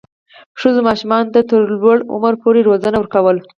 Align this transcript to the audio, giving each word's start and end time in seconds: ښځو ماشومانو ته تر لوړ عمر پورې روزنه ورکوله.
ښځو 0.59 0.79
ماشومانو 0.89 1.31
ته 1.33 1.39
تر 1.49 1.61
لوړ 1.81 1.97
عمر 2.13 2.33
پورې 2.43 2.61
روزنه 2.69 2.97
ورکوله. 2.99 3.41